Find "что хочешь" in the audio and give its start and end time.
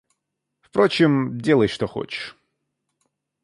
1.67-2.35